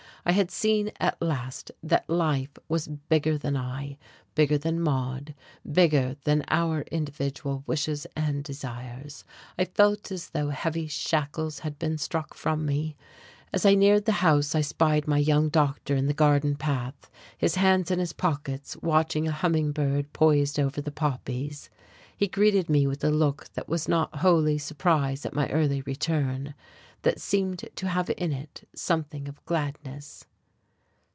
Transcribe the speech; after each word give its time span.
I 0.23 0.33
had 0.33 0.51
seen 0.51 0.91
at 0.99 1.19
last 1.19 1.71
that 1.81 2.07
life 2.07 2.51
was 2.69 2.87
bigger 2.87 3.39
than 3.39 3.57
I, 3.57 3.97
bigger 4.35 4.55
than 4.59 4.79
Maude, 4.79 5.33
bigger 5.69 6.15
than 6.25 6.45
our 6.47 6.83
individual 6.91 7.63
wishes 7.65 8.05
and 8.15 8.43
desires. 8.43 9.23
I 9.57 9.65
felt 9.65 10.11
as 10.11 10.29
though 10.29 10.49
heavy 10.49 10.85
shackles 10.85 11.57
had 11.65 11.79
been 11.79 11.97
struck 11.97 12.35
from 12.35 12.67
me. 12.67 12.95
As 13.51 13.65
I 13.65 13.73
neared 13.73 14.05
the 14.05 14.11
house 14.21 14.53
I 14.53 14.61
spied 14.61 15.07
my 15.07 15.17
young 15.17 15.49
doctor 15.49 15.95
in 15.95 16.05
the 16.05 16.13
garden 16.13 16.55
path, 16.55 17.09
his 17.35 17.55
hands 17.55 17.89
in 17.89 17.97
his 17.97 18.13
pockets 18.13 18.77
watching 18.77 19.27
a 19.27 19.31
humming 19.31 19.71
bird 19.71 20.13
poised 20.13 20.59
over 20.59 20.81
the 20.81 20.91
poppies. 20.91 21.71
He 22.15 22.27
greeted 22.27 22.69
me 22.69 22.85
with 22.85 23.03
a 23.03 23.09
look 23.09 23.51
that 23.55 23.67
was 23.67 23.87
not 23.87 24.17
wholly 24.17 24.59
surprise 24.59 25.25
at 25.25 25.33
my 25.33 25.49
early 25.49 25.81
return, 25.81 26.53
that 27.03 27.19
seemed 27.19 27.67
to 27.75 27.87
have 27.87 28.11
in 28.15 28.31
it 28.31 28.69
something 28.75 29.27
of 29.27 29.43
gladness. 29.45 30.27